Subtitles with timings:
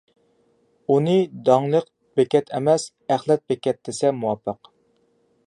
[0.93, 1.13] ئۇنى
[1.49, 1.87] داڭلىق
[2.21, 4.73] بېكەت ئەمەس، ئەخلەت بېكەت دېسە مۇۋاپىق.